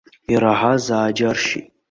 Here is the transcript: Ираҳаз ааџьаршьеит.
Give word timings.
Ираҳаз 0.33 0.85
ааџьаршьеит. 0.95 1.67